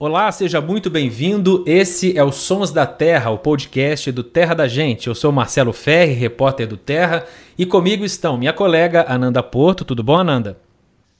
Olá, 0.00 0.30
seja 0.30 0.60
muito 0.60 0.88
bem-vindo. 0.88 1.64
Esse 1.66 2.16
é 2.16 2.22
o 2.22 2.30
Sons 2.30 2.70
da 2.70 2.86
Terra, 2.86 3.32
o 3.32 3.38
podcast 3.38 4.12
do 4.12 4.22
Terra 4.22 4.54
da 4.54 4.68
Gente. 4.68 5.08
Eu 5.08 5.14
sou 5.14 5.32
Marcelo 5.32 5.72
Ferri, 5.72 6.12
repórter 6.12 6.68
do 6.68 6.76
Terra, 6.76 7.26
e 7.58 7.66
comigo 7.66 8.04
estão 8.04 8.38
minha 8.38 8.52
colega 8.52 9.04
Ananda 9.08 9.42
Porto. 9.42 9.84
Tudo 9.84 10.04
bom, 10.04 10.16
Ananda? 10.16 10.56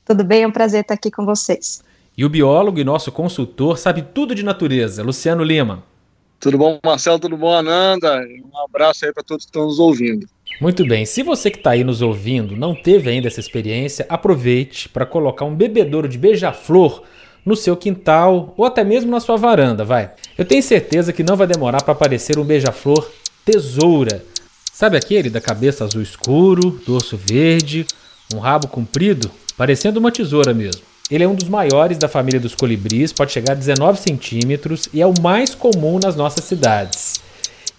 Tudo 0.05 0.23
bem, 0.23 0.45
é 0.45 0.47
um 0.47 0.53
prazer 0.53 0.83
estar 0.83 0.95
aqui 0.95 1.11
com 1.11 1.25
vocês. 1.25 1.83
E 2.17 2.25
o 2.25 2.29
biólogo 2.29 2.79
e 2.79 2.85
nosso 2.85 3.11
consultor 3.11 3.77
sabe 3.79 4.01
tudo 4.15 4.33
de 4.33 4.45
natureza, 4.45 5.03
Luciano 5.03 5.43
Lima. 5.43 5.83
Tudo 6.39 6.57
bom, 6.57 6.79
Marcelo? 6.87 7.19
Tudo 7.19 7.37
bom, 7.37 7.53
Ananda? 7.53 8.21
Um 8.21 8.65
abraço 8.65 9.05
aí 9.05 9.13
para 9.13 9.25
todos 9.25 9.45
que 9.45 9.49
estão 9.49 9.65
nos 9.65 9.81
ouvindo. 9.81 10.25
Muito 10.61 10.87
bem. 10.87 11.05
Se 11.05 11.25
você 11.25 11.51
que 11.51 11.59
está 11.59 11.71
aí 11.71 11.83
nos 11.83 12.01
ouvindo 12.01 12.57
não 12.57 12.77
teve 12.77 13.11
ainda 13.11 13.27
essa 13.27 13.41
experiência, 13.41 14.07
aproveite 14.09 14.89
para 14.89 15.05
colocar 15.05 15.45
um 15.45 15.55
bebedouro 15.57 16.09
de 16.09 16.17
beija-flor 16.17 17.03
no 17.49 17.57
seu 17.57 17.75
quintal 17.75 18.53
ou 18.59 18.67
até 18.67 18.85
mesmo 18.85 19.11
na 19.11 19.21
sua 19.21 19.39
varanda, 19.39 19.83
vai. 19.83 20.11
Eu 20.37 20.45
tenho 20.45 20.63
certeza 20.63 21.15
que 21.15 21.23
não 21.23 21.35
vai 21.35 21.47
demorar 21.47 21.83
para 21.83 21.93
aparecer 21.93 22.39
um 22.39 22.45
beija-flor 22.45 23.11
tesoura. 23.43 24.23
Sabe 24.71 24.99
aquele 24.99 25.31
da 25.31 25.41
cabeça 25.41 25.85
azul 25.85 26.03
escuro, 26.03 26.79
dorso 26.87 27.17
verde, 27.17 27.87
um 28.35 28.39
rabo 28.39 28.69
comprido, 28.69 29.31
parecendo 29.57 29.99
uma 29.99 30.13
tesoura 30.13 30.53
mesmo. 30.53 30.83
Ele 31.11 31.25
é 31.25 31.29
um 31.29 31.35
dos 31.35 31.49
maiores 31.49 31.97
da 31.97 32.07
família 32.07 32.39
dos 32.39 32.55
colibris, 32.55 33.15
pode 33.15 33.33
chegar 33.33 33.53
a 33.53 33.57
19 33.57 33.99
centímetros 33.99 34.87
e 34.93 35.01
é 35.01 35.07
o 35.07 35.15
mais 35.23 35.55
comum 35.55 35.99
nas 35.99 36.15
nossas 36.15 36.45
cidades. 36.45 37.15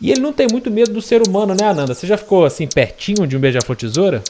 E 0.01 0.09
ele 0.09 0.19
não 0.19 0.33
tem 0.33 0.47
muito 0.51 0.71
medo 0.71 0.91
do 0.91 1.01
ser 1.01 1.21
humano, 1.21 1.53
né, 1.53 1.67
Ananda? 1.67 1.93
Você 1.93 2.07
já 2.07 2.17
ficou 2.17 2.43
assim 2.43 2.65
pertinho 2.65 3.27
de 3.27 3.37
um 3.37 3.39
beija-flor 3.39 3.77
tesoura? 3.77 4.23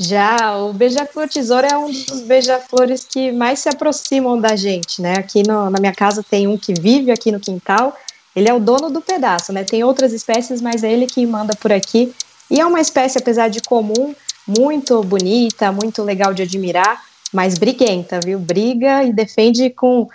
Já, 0.00 0.56
o 0.58 0.72
beija-flor 0.72 1.28
tesoura 1.28 1.66
é 1.66 1.76
um 1.76 1.90
dos 1.90 2.20
beija-flores 2.20 3.04
que 3.04 3.32
mais 3.32 3.58
se 3.58 3.68
aproximam 3.68 4.40
da 4.40 4.54
gente, 4.54 5.02
né? 5.02 5.14
Aqui 5.18 5.42
no, 5.42 5.68
na 5.68 5.80
minha 5.80 5.92
casa 5.92 6.22
tem 6.22 6.46
um 6.46 6.56
que 6.56 6.72
vive 6.72 7.10
aqui 7.10 7.32
no 7.32 7.40
quintal, 7.40 7.96
ele 8.34 8.48
é 8.48 8.54
o 8.54 8.60
dono 8.60 8.90
do 8.90 9.00
pedaço, 9.00 9.52
né? 9.52 9.64
Tem 9.64 9.82
outras 9.82 10.12
espécies, 10.12 10.60
mas 10.60 10.84
é 10.84 10.92
ele 10.92 11.06
que 11.06 11.26
manda 11.26 11.56
por 11.56 11.72
aqui. 11.72 12.14
E 12.48 12.60
é 12.60 12.64
uma 12.64 12.80
espécie, 12.80 13.18
apesar 13.18 13.48
de 13.48 13.60
comum, 13.60 14.14
muito 14.46 15.02
bonita, 15.02 15.72
muito 15.72 16.04
legal 16.04 16.32
de 16.32 16.42
admirar, 16.42 17.02
mas 17.32 17.58
briguenta, 17.58 18.20
viu? 18.24 18.38
Briga 18.38 19.02
e 19.02 19.12
defende 19.12 19.68
com 19.68 20.08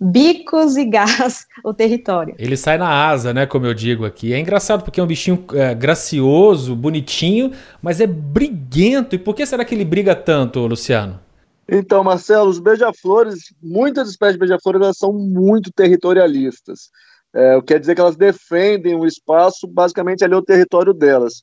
bicos 0.00 0.76
e 0.76 0.84
gás 0.84 1.46
o 1.64 1.72
território. 1.72 2.34
Ele 2.38 2.56
sai 2.56 2.78
na 2.78 2.88
asa, 3.08 3.32
né? 3.32 3.46
Como 3.46 3.66
eu 3.66 3.74
digo 3.74 4.04
aqui. 4.04 4.32
É 4.32 4.38
engraçado 4.38 4.82
porque 4.84 5.00
é 5.00 5.02
um 5.02 5.06
bichinho 5.06 5.44
é, 5.54 5.74
gracioso, 5.74 6.76
bonitinho, 6.76 7.52
mas 7.82 8.00
é 8.00 8.06
briguento. 8.06 9.14
E 9.14 9.18
por 9.18 9.34
que 9.34 9.46
será 9.46 9.64
que 9.64 9.74
ele 9.74 9.84
briga 9.84 10.14
tanto, 10.14 10.66
Luciano? 10.66 11.20
Então, 11.68 12.04
Marcelo, 12.04 12.48
os 12.48 12.60
beija-flores, 12.60 13.52
muitas 13.60 14.08
espécies 14.08 14.34
de 14.34 14.40
beija-flores 14.40 14.80
elas 14.80 14.98
são 14.98 15.12
muito 15.12 15.72
territorialistas. 15.72 16.90
É, 17.34 17.60
quer 17.62 17.80
dizer 17.80 17.94
que 17.94 18.00
elas 18.00 18.16
defendem 18.16 18.94
o 18.94 19.04
espaço, 19.04 19.66
basicamente 19.66 20.24
ali 20.24 20.34
é 20.34 20.36
o 20.36 20.42
território 20.42 20.94
delas. 20.94 21.42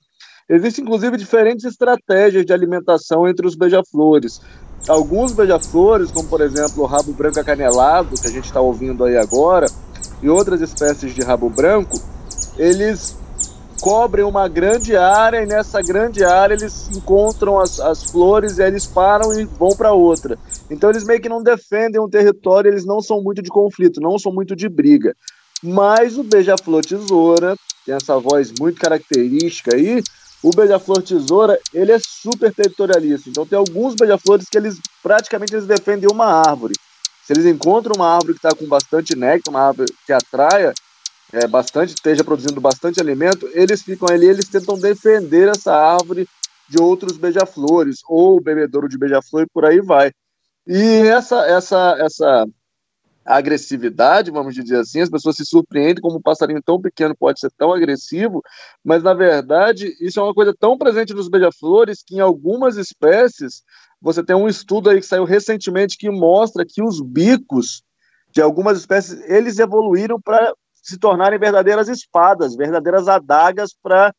Existem, 0.50 0.84
inclusive, 0.84 1.18
diferentes 1.18 1.66
estratégias 1.66 2.46
de 2.46 2.54
alimentação 2.54 3.28
entre 3.28 3.46
os 3.46 3.56
beija-flores 3.56 4.42
alguns 4.88 5.32
beija-flores, 5.32 6.12
como 6.12 6.28
por 6.28 6.42
exemplo 6.42 6.84
o 6.84 6.86
rabo 6.86 7.14
branco 7.14 7.40
acanelado, 7.40 8.16
que 8.20 8.28
a 8.28 8.32
gente 8.32 8.46
está 8.46 8.60
ouvindo 8.60 9.04
aí 9.04 9.18
agora, 9.18 9.68
e 10.22 10.30
outras 10.30 10.62
espécies 10.62 11.14
de 11.14 11.22
rabo 11.22 11.50
branco, 11.50 12.00
eles 12.58 13.18
cobrem 13.82 14.24
uma 14.24 14.48
grande 14.48 14.96
área 14.96 15.44
e 15.44 15.46
nessa 15.46 15.82
grande 15.82 16.24
área 16.24 16.54
eles 16.54 16.90
encontram 16.96 17.60
as, 17.60 17.82
as 17.82 18.06
flores 18.06 18.58
e 18.58 18.64
eles 18.64 18.86
param 18.86 19.38
e 19.38 19.44
vão 19.44 19.76
para 19.76 19.92
outra. 19.92 20.40
Então 20.70 20.90
eles 20.90 21.04
meio 21.04 21.20
que 21.20 21.28
não 21.28 21.44
defendem 21.44 22.00
um 22.00 22.10
território, 22.10 22.70
eles 22.70 22.86
não 22.86 23.02
são 23.02 23.22
muito 23.22 23.42
de 23.42 23.50
conflito, 23.50 24.00
não 24.00 24.18
são 24.18 24.32
muito 24.32 24.56
de 24.56 24.70
briga. 24.70 25.14
Mas 25.62 26.18
o 26.18 26.24
beija-flor 26.24 26.86
tesoura 26.86 27.56
tem 27.86 27.94
essa 27.94 28.18
voz 28.18 28.54
muito 28.58 28.80
característica 28.80 29.76
aí, 29.76 30.02
o 30.44 30.52
beija-flor 30.52 31.02
tesoura, 31.02 31.58
ele 31.74 31.94
é 31.94 31.98
super 32.00 32.54
territorialista. 32.54 33.30
Então 33.30 33.46
tem 33.46 33.58
alguns 33.58 33.96
beija-flores 33.96 34.48
que 34.50 34.58
eles 34.58 34.78
praticamente 35.02 35.56
eles 35.56 35.66
defendem 35.66 36.10
uma 36.12 36.26
árvore. 36.26 36.74
Se 37.26 37.32
eles 37.32 37.46
encontram 37.46 37.96
uma 37.96 38.14
árvore 38.14 38.34
que 38.34 38.46
está 38.46 38.54
com 38.54 38.68
bastante 38.68 39.16
néctar, 39.16 39.54
uma 39.54 39.68
árvore 39.68 39.94
que 40.06 40.12
atraia 40.12 40.74
é, 41.32 41.48
bastante, 41.48 41.94
esteja 41.94 42.24
produzindo 42.24 42.60
bastante 42.60 43.00
alimento, 43.00 43.50
eles 43.54 43.82
ficam 43.82 44.10
ali, 44.10 44.28
eles 44.28 44.50
tentam 44.50 44.78
defender 44.78 45.48
essa 45.48 45.74
árvore 45.74 46.28
de 46.68 46.82
outros 46.82 47.18
beija-flores, 47.18 48.02
ou 48.08 48.42
bebedouro 48.42 48.90
de 48.90 48.98
beija-flor 48.98 49.44
e 49.44 49.50
por 49.54 49.66
aí 49.66 49.80
vai. 49.80 50.12
E 50.68 51.08
essa, 51.08 51.46
essa, 51.48 51.96
essa 52.00 52.46
agressividade, 53.26 54.32
vamos 54.32 54.54
dizer 54.54 54.80
assim, 54.80 55.02
as 55.02 55.10
pessoas 55.10 55.36
se 55.36 55.46
surpreendem 55.46 56.02
como 56.02 56.18
um 56.18 56.22
passarinho 56.22 56.62
tão 56.62 56.80
pequeno 56.82 57.16
pode 57.16 57.40
ser 57.40 57.52
tão 57.58 57.72
agressivo, 57.72 58.42
mas 58.84 59.02
na 59.02 59.14
verdade 59.14 59.96
isso 60.00 60.20
é 60.20 60.24
uma 60.24 60.34
coisa 60.34 60.54
tão 60.58 60.78
presente 60.78 61.14
nos 61.14 61.30
beija-flores 61.30 62.04
que 62.06 62.16
em 62.16 62.20
algumas 62.20 62.76
espécies, 62.78 63.64
você 64.02 64.24
tem 64.24 64.36
um 64.36 64.48
estudo 64.48 64.90
aí 64.90 65.00
que 65.00 65.06
saiu 65.06 65.24
recentemente 65.24 65.98
que 65.98 66.10
mostra 66.10 66.66
que 66.68 66.84
os 66.84 67.02
bicos 67.02 67.84
de 68.32 68.42
algumas 68.42 68.78
espécies, 68.80 69.22
eles 69.30 69.60
evoluíram 69.60 70.20
para 70.20 70.54
se 70.74 70.98
tornarem 70.98 71.40
verdadeiras 71.40 71.88
espadas, 71.88 72.56
verdadeiras 72.56 73.08
adagas 73.08 73.74
para 73.82 74.14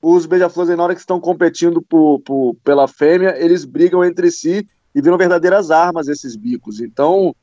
os 0.00 0.24
beija-flores 0.24 0.74
na 0.76 0.82
hora 0.82 0.94
que 0.94 1.00
estão 1.00 1.20
competindo 1.20 1.82
por, 1.82 2.20
por, 2.20 2.54
pela 2.62 2.86
fêmea, 2.86 3.34
eles 3.36 3.64
brigam 3.64 4.04
entre 4.04 4.30
si 4.30 4.66
e 4.94 5.02
viram 5.02 5.18
verdadeiras 5.18 5.70
armas 5.70 6.08
esses 6.08 6.36
bicos. 6.36 6.80
Então, 6.80 7.34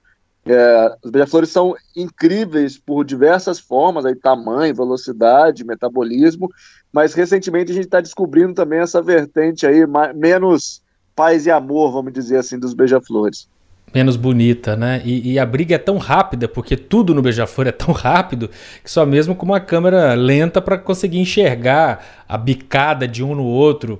é, 0.45 0.95
os 1.01 1.09
beija-flores 1.09 1.49
são 1.49 1.75
incríveis 1.95 2.77
por 2.77 3.05
diversas 3.05 3.59
formas, 3.59 4.05
aí, 4.05 4.15
tamanho, 4.15 4.75
velocidade, 4.75 5.63
metabolismo, 5.63 6.49
mas 6.91 7.13
recentemente 7.13 7.71
a 7.71 7.75
gente 7.75 7.85
está 7.85 8.01
descobrindo 8.01 8.53
também 8.53 8.79
essa 8.79 9.01
vertente 9.01 9.65
aí, 9.65 9.85
menos 10.13 10.81
paz 11.15 11.45
e 11.45 11.51
amor, 11.51 11.91
vamos 11.91 12.11
dizer 12.11 12.37
assim, 12.37 12.59
dos 12.59 12.73
beija-flores. 12.73 13.47
Menos 13.93 14.15
bonita, 14.15 14.75
né? 14.75 15.01
E, 15.05 15.33
e, 15.33 15.39
a 15.39 15.45
briga 15.45 15.75
é 15.75 15.77
tão 15.77 15.97
rápida, 15.97 16.47
porque 16.47 16.75
tudo 16.75 17.13
no 17.13 17.21
beija-flor 17.21 17.67
é 17.67 17.71
tão 17.71 17.93
rápido, 17.93 18.49
que 18.83 18.89
só 18.89 19.05
mesmo 19.05 19.35
com 19.35 19.45
uma 19.45 19.59
câmera 19.59 20.13
lenta 20.15 20.61
para 20.61 20.77
conseguir 20.77 21.19
enxergar 21.19 22.03
a 22.27 22.37
bicada 22.37 23.07
de 23.07 23.23
um 23.23 23.35
no 23.35 23.45
outro. 23.45 23.99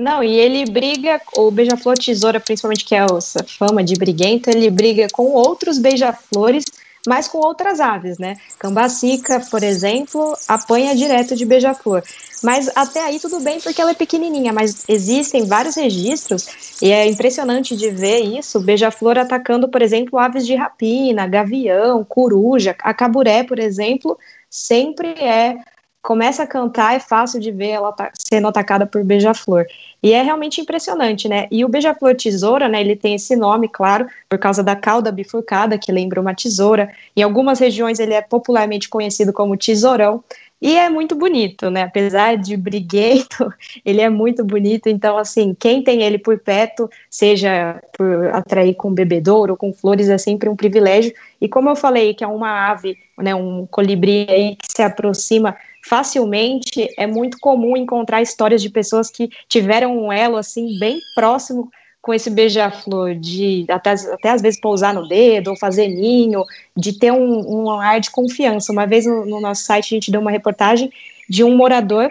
Não, 0.00 0.24
e 0.24 0.34
ele 0.34 0.64
briga, 0.64 1.20
o 1.36 1.50
beija-flor 1.50 1.98
tesoura, 1.98 2.40
principalmente, 2.40 2.86
que 2.86 2.94
é 2.94 3.04
essa 3.04 3.44
fama 3.44 3.84
de 3.84 3.94
briguento, 3.96 4.48
ele 4.48 4.70
briga 4.70 5.06
com 5.12 5.24
outros 5.24 5.76
beija-flores, 5.76 6.64
mas 7.06 7.28
com 7.28 7.36
outras 7.36 7.80
aves, 7.80 8.16
né? 8.16 8.38
Cambacica, 8.58 9.40
por 9.50 9.62
exemplo, 9.62 10.34
apanha 10.48 10.96
direto 10.96 11.36
de 11.36 11.44
beija-flor. 11.44 12.02
Mas 12.42 12.70
até 12.74 13.04
aí 13.04 13.20
tudo 13.20 13.40
bem 13.40 13.60
porque 13.60 13.78
ela 13.78 13.90
é 13.90 13.94
pequenininha, 13.94 14.54
mas 14.54 14.88
existem 14.88 15.44
vários 15.44 15.76
registros 15.76 16.80
e 16.80 16.90
é 16.90 17.06
impressionante 17.06 17.76
de 17.76 17.90
ver 17.90 18.20
isso, 18.20 18.58
beija-flor 18.58 19.18
atacando, 19.18 19.68
por 19.68 19.82
exemplo, 19.82 20.18
aves 20.18 20.46
de 20.46 20.54
rapina, 20.54 21.26
gavião, 21.26 22.02
coruja, 22.04 22.74
a 22.80 22.94
caburé, 22.94 23.42
por 23.42 23.58
exemplo, 23.58 24.18
sempre 24.48 25.08
é 25.08 25.58
começa 26.02 26.42
a 26.42 26.46
cantar, 26.46 26.94
é 26.94 27.00
fácil 27.00 27.40
de 27.40 27.50
ver 27.50 27.70
ela 27.70 27.94
sendo 28.14 28.48
atacada 28.48 28.86
por 28.86 29.04
beija-flor. 29.04 29.66
E 30.02 30.12
é 30.12 30.22
realmente 30.22 30.60
impressionante, 30.60 31.28
né? 31.28 31.46
E 31.50 31.64
o 31.64 31.68
beija-flor 31.68 32.16
tesoura, 32.16 32.68
né, 32.68 32.80
ele 32.80 32.96
tem 32.96 33.14
esse 33.14 33.36
nome, 33.36 33.68
claro, 33.68 34.06
por 34.28 34.38
causa 34.38 34.62
da 34.62 34.74
cauda 34.74 35.12
bifurcada, 35.12 35.78
que 35.78 35.92
lembra 35.92 36.20
uma 36.20 36.34
tesoura. 36.34 36.90
Em 37.14 37.22
algumas 37.22 37.58
regiões 37.58 37.98
ele 37.98 38.14
é 38.14 38.22
popularmente 38.22 38.88
conhecido 38.88 39.32
como 39.32 39.56
tesourão. 39.56 40.24
E 40.62 40.76
é 40.76 40.90
muito 40.90 41.14
bonito, 41.14 41.70
né? 41.70 41.82
Apesar 41.82 42.36
de 42.36 42.54
briguento, 42.54 43.52
ele 43.84 44.00
é 44.00 44.10
muito 44.10 44.44
bonito. 44.44 44.88
Então, 44.88 45.16
assim, 45.16 45.54
quem 45.58 45.82
tem 45.82 46.02
ele 46.02 46.18
por 46.18 46.38
perto, 46.38 46.88
seja 47.08 47.82
por 47.96 48.26
atrair 48.34 48.74
com 48.74 48.92
bebedouro 48.92 49.52
ou 49.52 49.56
com 49.56 49.72
flores, 49.72 50.08
é 50.10 50.18
sempre 50.18 50.48
um 50.50 50.56
privilégio. 50.56 51.14
E 51.40 51.48
como 51.48 51.70
eu 51.70 51.76
falei, 51.76 52.12
que 52.12 52.22
é 52.22 52.26
uma 52.26 52.70
ave, 52.70 52.98
né, 53.18 53.34
um 53.34 53.66
colibri 53.66 54.26
aí 54.28 54.56
que 54.56 54.66
se 54.70 54.82
aproxima 54.82 55.56
facilmente 55.82 56.88
é 56.96 57.06
muito 57.06 57.38
comum 57.38 57.76
encontrar 57.76 58.22
histórias 58.22 58.62
de 58.62 58.70
pessoas 58.70 59.10
que 59.10 59.30
tiveram 59.48 59.96
um 59.96 60.12
elo 60.12 60.36
assim 60.36 60.78
bem 60.78 61.00
próximo 61.14 61.70
com 62.02 62.14
esse 62.14 62.30
beija-flor, 62.30 63.14
de 63.14 63.66
até, 63.68 63.90
até 63.90 64.30
às 64.30 64.40
vezes 64.40 64.60
pousar 64.60 64.94
no 64.94 65.06
dedo 65.06 65.50
ou 65.50 65.56
fazer 65.56 65.86
ninho, 65.88 66.44
de 66.76 66.98
ter 66.98 67.12
um, 67.12 67.64
um 67.64 67.70
ar 67.70 68.00
de 68.00 68.10
confiança. 68.10 68.72
Uma 68.72 68.86
vez 68.86 69.04
no, 69.04 69.26
no, 69.26 69.40
nosso 69.40 69.64
site 69.64 69.86
a 69.86 69.96
gente 69.96 70.10
deu 70.10 70.20
uma 70.20 70.30
reportagem 70.30 70.90
de 71.28 71.44
um 71.44 71.54
morador 71.54 72.10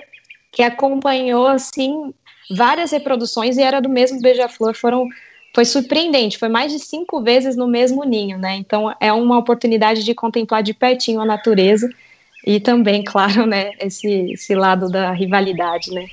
que 0.51 0.61
acompanhou 0.61 1.47
assim 1.47 2.13
várias 2.51 2.91
reproduções 2.91 3.57
e 3.57 3.63
era 3.63 3.79
do 3.79 3.89
mesmo 3.89 4.21
beija-flor. 4.21 4.75
Foram 4.75 5.07
foi 5.55 5.65
surpreendente, 5.65 6.37
foi 6.37 6.49
mais 6.49 6.71
de 6.71 6.77
cinco 6.77 7.23
vezes 7.23 7.55
no 7.55 7.67
mesmo 7.67 8.03
ninho, 8.03 8.37
né? 8.37 8.55
Então 8.55 8.95
é 8.99 9.11
uma 9.11 9.39
oportunidade 9.39 10.03
de 10.03 10.13
contemplar 10.13 10.61
de 10.61 10.75
pertinho 10.75 11.19
a 11.19 11.25
natureza 11.25 11.89
e 12.45 12.59
também, 12.59 13.03
claro, 13.07 13.45
né, 13.45 13.71
esse, 13.79 14.31
esse 14.31 14.55
lado 14.55 14.89
da 14.89 15.11
rivalidade, 15.11 15.91
né. 15.91 16.05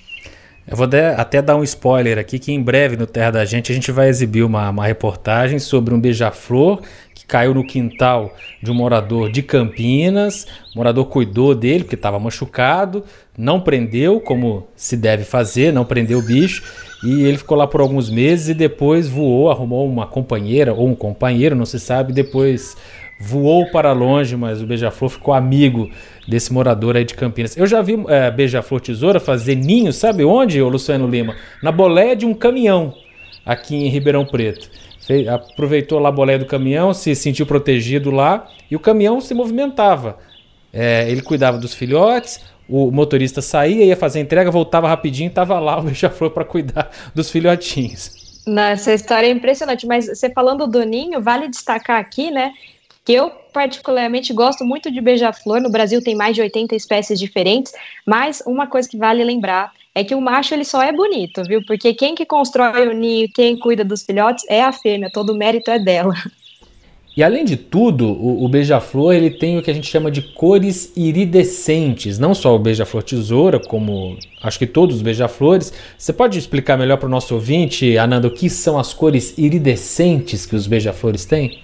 Eu 0.68 0.76
vou 0.76 0.88
até 1.16 1.40
dar 1.40 1.54
um 1.54 1.62
spoiler 1.62 2.18
aqui, 2.18 2.40
que 2.40 2.50
em 2.50 2.60
breve 2.60 2.96
no 2.96 3.06
Terra 3.06 3.30
da 3.30 3.44
Gente 3.44 3.70
a 3.70 3.74
gente 3.74 3.92
vai 3.92 4.08
exibir 4.08 4.42
uma, 4.42 4.68
uma 4.68 4.84
reportagem 4.84 5.60
sobre 5.60 5.94
um 5.94 6.00
beija-flor 6.00 6.82
que 7.14 7.24
caiu 7.24 7.54
no 7.54 7.64
quintal 7.64 8.34
de 8.60 8.68
um 8.68 8.74
morador 8.74 9.30
de 9.30 9.42
Campinas. 9.42 10.44
O 10.74 10.78
morador 10.78 11.06
cuidou 11.06 11.54
dele 11.54 11.84
porque 11.84 11.94
estava 11.94 12.18
machucado, 12.18 13.04
não 13.38 13.60
prendeu 13.60 14.20
como 14.20 14.66
se 14.74 14.96
deve 14.96 15.22
fazer, 15.22 15.72
não 15.72 15.84
prendeu 15.84 16.18
o 16.18 16.22
bicho. 16.22 16.64
E 17.04 17.22
ele 17.22 17.38
ficou 17.38 17.56
lá 17.56 17.68
por 17.68 17.80
alguns 17.80 18.10
meses 18.10 18.48
e 18.48 18.54
depois 18.54 19.08
voou, 19.08 19.52
arrumou 19.52 19.88
uma 19.88 20.06
companheira 20.08 20.74
ou 20.74 20.88
um 20.88 20.96
companheiro, 20.96 21.54
não 21.54 21.64
se 21.64 21.78
sabe, 21.78 22.12
depois 22.12 22.76
voou 23.18 23.70
para 23.70 23.92
longe, 23.92 24.36
mas 24.36 24.62
o 24.62 24.66
Beija-Flor 24.66 25.10
ficou 25.10 25.32
amigo 25.34 25.90
desse 26.28 26.52
morador 26.52 26.96
aí 26.96 27.04
de 27.04 27.14
Campinas. 27.14 27.56
Eu 27.56 27.66
já 27.66 27.80
vi 27.80 27.96
é, 28.08 28.30
Beija-Flor 28.30 28.80
Tesoura 28.80 29.20
fazer 29.20 29.54
ninho, 29.54 29.92
sabe 29.92 30.24
onde, 30.24 30.60
ô 30.60 30.68
Luciano 30.68 31.06
Lima? 31.08 31.34
Na 31.62 31.72
boleia 31.72 32.14
de 32.14 32.26
um 32.26 32.34
caminhão 32.34 32.94
aqui 33.44 33.76
em 33.76 33.88
Ribeirão 33.88 34.26
Preto. 34.26 34.70
Fez, 35.06 35.26
aproveitou 35.28 35.98
lá 36.00 36.08
a 36.08 36.12
boleia 36.12 36.38
do 36.38 36.46
caminhão, 36.46 36.92
se 36.92 37.14
sentiu 37.14 37.46
protegido 37.46 38.10
lá 38.10 38.48
e 38.70 38.74
o 38.74 38.80
caminhão 38.80 39.20
se 39.20 39.32
movimentava. 39.34 40.18
É, 40.72 41.08
ele 41.08 41.22
cuidava 41.22 41.58
dos 41.58 41.72
filhotes, 41.72 42.40
o 42.68 42.90
motorista 42.90 43.40
saía, 43.40 43.84
ia 43.84 43.96
fazer 43.96 44.18
a 44.18 44.22
entrega, 44.22 44.50
voltava 44.50 44.88
rapidinho, 44.88 45.28
estava 45.28 45.58
lá 45.60 45.78
o 45.78 45.82
beija-flor 45.82 46.30
para 46.30 46.44
cuidar 46.44 46.90
dos 47.14 47.30
filhotinhos. 47.30 48.42
Essa 48.46 48.92
história 48.92 49.26
é 49.26 49.30
impressionante, 49.30 49.86
mas 49.86 50.06
você 50.06 50.30
falando 50.30 50.66
do 50.66 50.84
ninho, 50.84 51.20
vale 51.20 51.48
destacar 51.48 52.00
aqui, 52.00 52.30
né, 52.30 52.52
que 53.06 53.12
eu 53.12 53.30
particularmente 53.52 54.34
gosto 54.34 54.64
muito 54.64 54.90
de 54.90 55.00
beija-flor. 55.00 55.60
No 55.60 55.70
Brasil 55.70 56.02
tem 56.02 56.16
mais 56.16 56.34
de 56.34 56.42
80 56.42 56.74
espécies 56.74 57.20
diferentes, 57.20 57.72
mas 58.04 58.42
uma 58.44 58.66
coisa 58.66 58.88
que 58.88 58.98
vale 58.98 59.22
lembrar 59.22 59.72
é 59.94 60.02
que 60.02 60.14
o 60.14 60.20
macho 60.20 60.52
ele 60.52 60.64
só 60.64 60.82
é 60.82 60.92
bonito, 60.92 61.42
viu? 61.44 61.64
Porque 61.64 61.94
quem 61.94 62.16
que 62.16 62.26
constrói 62.26 62.88
o 62.88 62.92
ninho, 62.92 63.28
quem 63.32 63.56
cuida 63.56 63.84
dos 63.84 64.02
filhotes 64.02 64.44
é 64.50 64.60
a 64.60 64.72
fêmea, 64.72 65.08
todo 65.10 65.30
o 65.30 65.38
mérito 65.38 65.70
é 65.70 65.78
dela. 65.78 66.12
E 67.16 67.22
além 67.22 67.46
de 67.46 67.56
tudo, 67.56 68.08
o, 68.08 68.44
o 68.44 68.48
beija-flor 68.48 69.14
ele 69.14 69.30
tem 69.30 69.56
o 69.56 69.62
que 69.62 69.70
a 69.70 69.74
gente 69.74 69.86
chama 69.86 70.10
de 70.10 70.20
cores 70.20 70.92
iridescentes, 70.94 72.18
não 72.18 72.34
só 72.34 72.54
o 72.54 72.58
beija-flor 72.58 73.02
tesoura, 73.02 73.58
como 73.58 74.18
acho 74.42 74.58
que 74.58 74.66
todos 74.66 74.96
os 74.96 75.02
beija-flores. 75.02 75.72
Você 75.96 76.12
pode 76.12 76.38
explicar 76.38 76.76
melhor 76.76 76.98
para 76.98 77.06
o 77.06 77.10
nosso 77.10 77.32
ouvinte, 77.32 77.96
Ananda, 77.96 78.28
o 78.28 78.30
que 78.30 78.50
são 78.50 78.78
as 78.78 78.92
cores 78.92 79.32
iridescentes 79.38 80.44
que 80.44 80.54
os 80.54 80.66
beija-flores 80.66 81.24
têm? 81.24 81.58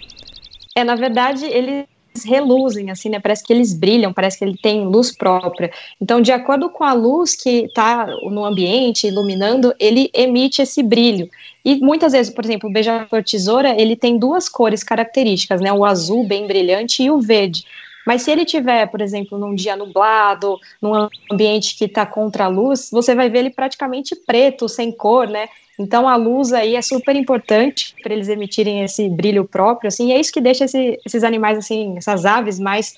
É, 0.75 0.85
na 0.85 0.95
verdade, 0.95 1.45
eles 1.47 1.87
reluzem, 2.25 2.91
assim, 2.91 3.09
né? 3.09 3.21
Parece 3.21 3.45
que 3.45 3.53
eles 3.53 3.73
brilham, 3.75 4.13
parece 4.13 4.39
que 4.39 4.45
ele 4.45 4.57
tem 4.57 4.85
luz 4.85 5.17
própria. 5.17 5.71
Então, 6.01 6.21
de 6.21 6.33
acordo 6.33 6.69
com 6.71 6.85
a 6.85 6.93
luz 6.93 7.35
que 7.35 7.65
está 7.65 8.07
no 8.07 8.45
ambiente 8.45 9.07
iluminando, 9.07 9.75
ele 9.79 10.11
emite 10.15 10.63
esse 10.63 10.83
brilho. 10.83 11.29
E 11.65 11.77
muitas 11.77 12.13
vezes, 12.13 12.33
por 12.33 12.45
exemplo, 12.45 12.69
o 12.69 12.73
beija-flor 12.73 13.23
tesoura, 13.23 13.81
ele 13.81 13.97
tem 13.97 14.19
duas 14.19 14.49
cores 14.49 14.83
características, 14.83 15.61
né? 15.61 15.73
O 15.73 15.85
azul 15.85 16.27
bem 16.27 16.47
brilhante 16.47 17.03
e 17.03 17.11
o 17.11 17.21
verde. 17.21 17.65
Mas 18.07 18.23
se 18.23 18.31
ele 18.31 18.45
tiver, 18.45 18.87
por 18.87 19.01
exemplo, 19.01 19.39
num 19.39 19.55
dia 19.55 19.77
nublado, 19.77 20.59
num 20.81 21.09
ambiente 21.31 21.77
que 21.77 21.85
está 21.85 22.05
contra 22.05 22.45
a 22.45 22.49
luz, 22.49 22.91
você 22.91 23.15
vai 23.15 23.31
ver 23.31 23.41
ele 23.41 23.51
praticamente 23.51 24.17
preto, 24.17 24.69
sem 24.69 24.91
cor, 24.91 25.29
né? 25.29 25.49
Então 25.79 26.09
a 26.09 26.17
luz 26.17 26.53
aí 26.53 26.77
é 26.77 26.83
super 26.83 27.17
importante 27.17 27.95
para 28.03 28.13
eles 28.13 28.29
emitirem 28.29 28.83
esse 28.83 29.09
brilho 29.09 29.45
próprio, 29.45 29.89
assim, 29.89 30.09
e 30.09 30.13
é 30.13 30.21
isso 30.21 30.33
que 30.33 30.41
deixa 30.41 30.65
esse, 30.65 30.99
esses 31.05 31.25
animais 31.25 31.59
assim, 31.59 31.97
essas 31.97 32.25
aves 32.25 32.59
mais 32.59 32.95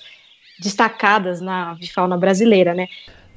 destacadas 0.59 1.41
na 1.41 1.77
fauna 1.93 2.17
brasileira, 2.17 2.73
né? 2.73 2.87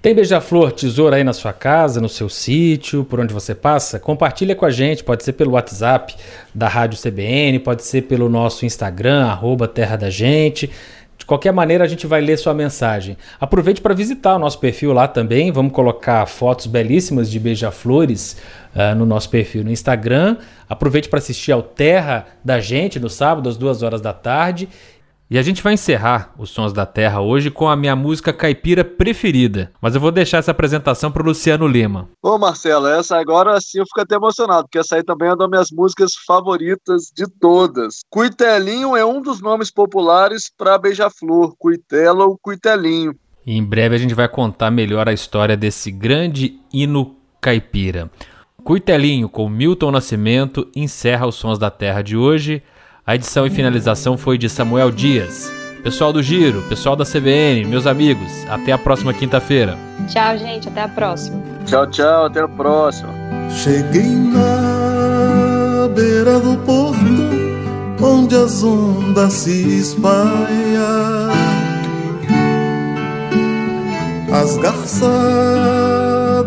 Tem 0.00 0.14
beija-flor 0.14 0.70
tesoura 0.70 1.16
aí 1.16 1.24
na 1.24 1.32
sua 1.32 1.52
casa, 1.52 2.00
no 2.00 2.08
seu 2.08 2.28
sítio, 2.28 3.04
por 3.04 3.18
onde 3.18 3.34
você 3.34 3.52
passa? 3.52 3.98
Compartilha 3.98 4.54
com 4.54 4.64
a 4.64 4.70
gente, 4.70 5.02
pode 5.02 5.24
ser 5.24 5.32
pelo 5.32 5.52
WhatsApp 5.52 6.14
da 6.54 6.68
Rádio 6.68 7.00
CBN, 7.00 7.58
pode 7.58 7.82
ser 7.82 8.02
pelo 8.02 8.28
nosso 8.28 8.64
Instagram, 8.64 9.26
arroba 9.26 9.66
Terra 9.66 9.96
da 9.96 10.08
Gente. 10.08 10.70
De 11.18 11.26
qualquer 11.26 11.52
maneira, 11.52 11.84
a 11.84 11.88
gente 11.88 12.06
vai 12.06 12.20
ler 12.20 12.38
sua 12.38 12.54
mensagem. 12.54 13.18
Aproveite 13.40 13.80
para 13.80 13.92
visitar 13.92 14.36
o 14.36 14.38
nosso 14.38 14.60
perfil 14.60 14.92
lá 14.92 15.08
também. 15.08 15.50
Vamos 15.50 15.72
colocar 15.72 16.24
fotos 16.26 16.66
belíssimas 16.66 17.28
de 17.28 17.40
beija-flores 17.40 18.36
uh, 18.74 18.94
no 18.94 19.04
nosso 19.04 19.28
perfil 19.28 19.64
no 19.64 19.70
Instagram. 19.70 20.36
Aproveite 20.68 21.08
para 21.08 21.18
assistir 21.18 21.50
ao 21.50 21.60
Terra 21.60 22.26
da 22.44 22.60
Gente 22.60 23.00
no 23.00 23.10
sábado, 23.10 23.48
às 23.48 23.56
duas 23.56 23.82
horas 23.82 24.00
da 24.00 24.12
tarde. 24.12 24.68
E 25.30 25.36
a 25.36 25.42
gente 25.42 25.62
vai 25.62 25.74
encerrar 25.74 26.32
os 26.38 26.48
Sons 26.48 26.72
da 26.72 26.86
Terra 26.86 27.20
hoje 27.20 27.50
com 27.50 27.68
a 27.68 27.76
minha 27.76 27.94
música 27.94 28.32
caipira 28.32 28.82
preferida. 28.82 29.70
Mas 29.78 29.94
eu 29.94 30.00
vou 30.00 30.10
deixar 30.10 30.38
essa 30.38 30.52
apresentação 30.52 31.12
para 31.12 31.22
o 31.22 31.26
Luciano 31.26 31.66
Lima. 31.66 32.08
Ô 32.22 32.38
Marcelo, 32.38 32.86
essa 32.86 33.18
agora 33.18 33.60
sim 33.60 33.78
eu 33.78 33.84
fico 33.84 34.00
até 34.00 34.14
emocionado, 34.14 34.62
porque 34.62 34.78
essa 34.78 34.96
aí 34.96 35.02
também 35.02 35.28
é 35.28 35.32
uma 35.32 35.36
das 35.36 35.50
minhas 35.50 35.70
músicas 35.70 36.12
favoritas 36.26 37.12
de 37.14 37.26
todas. 37.26 38.00
Cuitelinho 38.08 38.96
é 38.96 39.04
um 39.04 39.20
dos 39.20 39.42
nomes 39.42 39.70
populares 39.70 40.50
para 40.56 40.78
beija-flor, 40.78 41.54
Cuitela 41.58 42.24
ou 42.24 42.38
Cuitelinho. 42.40 43.14
E 43.44 43.54
em 43.54 43.62
breve 43.62 43.96
a 43.96 43.98
gente 43.98 44.14
vai 44.14 44.28
contar 44.28 44.70
melhor 44.70 45.10
a 45.10 45.12
história 45.12 45.58
desse 45.58 45.90
grande 45.90 46.58
hino 46.72 47.16
caipira. 47.38 48.10
Cuitelinho 48.64 49.28
com 49.28 49.46
Milton 49.46 49.90
Nascimento 49.90 50.66
encerra 50.74 51.26
os 51.26 51.34
Sons 51.34 51.58
da 51.58 51.70
Terra 51.70 52.00
de 52.00 52.16
hoje. 52.16 52.62
A 53.08 53.14
edição 53.14 53.46
e 53.46 53.50
finalização 53.50 54.18
foi 54.18 54.36
de 54.36 54.50
Samuel 54.50 54.90
Dias. 54.90 55.50
Pessoal 55.82 56.12
do 56.12 56.22
Giro, 56.22 56.60
pessoal 56.68 56.94
da 56.94 57.06
CBN, 57.06 57.64
meus 57.64 57.86
amigos, 57.86 58.30
até 58.50 58.70
a 58.70 58.76
próxima 58.76 59.14
quinta-feira. 59.14 59.78
Tchau, 60.08 60.36
gente, 60.36 60.68
até 60.68 60.82
a 60.82 60.88
próxima. 60.88 61.42
Tchau, 61.64 61.86
tchau, 61.86 62.26
até 62.26 62.42
a 62.42 62.48
próxima. 62.48 63.08
Cheguei 63.48 64.10
na 64.10 65.88
beira 65.88 66.38
do 66.38 66.58
porto, 66.66 68.02
onde 68.02 68.36
as 68.36 68.62
ondas 68.62 69.32
se 69.32 69.78
espalham. 69.78 71.32
As 74.30 74.58
garças 74.58 75.08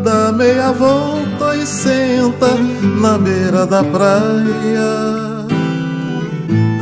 dá 0.04 0.31
meia 0.31 0.72
volta 0.74 1.56
e 1.56 1.66
senta 1.66 2.54
na 3.02 3.18
beira 3.18 3.66
da 3.66 3.84
praia 3.84 5.31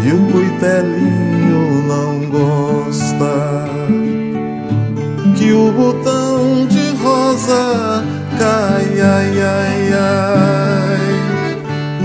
e 0.10 0.12
o 0.12 0.18
cuitelinho 0.32 1.84
não 1.88 2.30
gosta 2.30 3.70
que 5.38 5.52
o 5.54 5.72
botão 5.72 6.66
de 6.66 6.90
rosa 7.02 8.04
cai, 8.40 9.02
ai, 9.02 9.42
ai, 9.42 9.94
ai. 9.94 11.10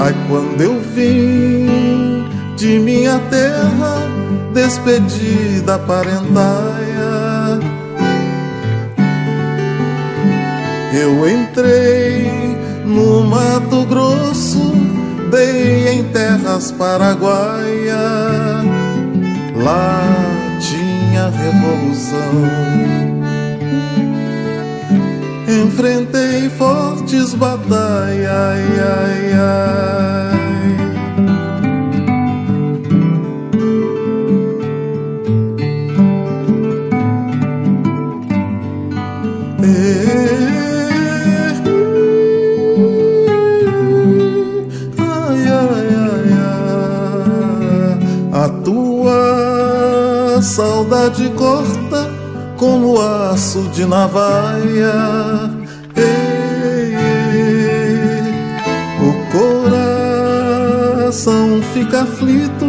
Ai, 0.01 0.15
quando 0.29 0.61
eu 0.61 0.81
vim 0.95 2.27
de 2.56 2.79
minha 2.79 3.19
terra, 3.31 4.07
despedida 4.53 5.79
parentaia, 5.79 7.59
eu 10.93 11.28
entrei 11.28 12.31
no 12.85 13.25
Mato 13.25 13.87
Grosso 13.87 14.84
Andei 15.35 15.88
em 15.88 16.05
terras 16.12 16.71
paraguaias, 16.71 17.97
lá 19.57 20.00
tinha 20.61 21.29
revolução. 21.29 22.45
Enfrentei 25.49 26.49
fortes 26.50 27.35
batalhas, 27.35 28.61
de 53.75 53.85
navalha. 53.87 55.50
Ei, 55.97 56.95
ei, 56.95 58.23
o 59.00 59.12
coração 61.02 61.61
fica 61.73 62.02
aflito, 62.02 62.66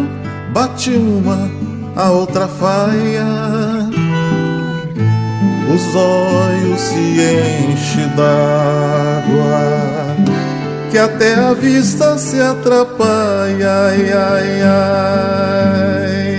bate 0.51 0.89
uma, 0.91 1.50
a 1.95 2.09
outra 2.09 2.47
faia. 2.47 3.25
Os 5.74 5.95
olhos 5.95 6.79
se 6.79 7.21
enchem 7.69 8.07
d'água, 8.15 9.62
que 10.89 10.97
até 10.97 11.35
a 11.35 11.53
vista 11.53 12.17
se 12.17 12.41
atrapalha. 12.41 13.69
Ai, 13.89 14.12
ai, 14.12 14.62
ai. 14.63 16.34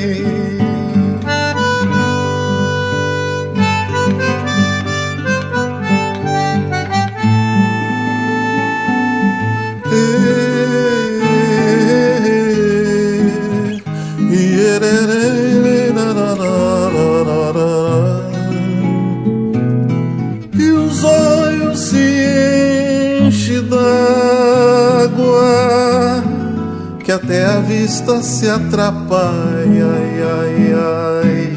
que 27.06 27.12
até 27.12 27.44
a 27.44 27.60
vista 27.60 28.20
se 28.20 28.48
atrapalha. 28.50 29.86
Ai, 29.94 30.22
ai, 30.22 30.72
ai. 30.74 31.56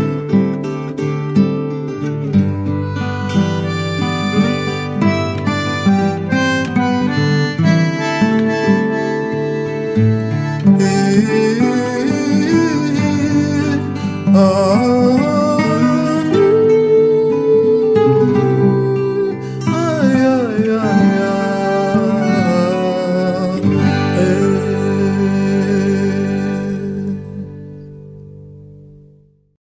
Ah, 14.36 15.39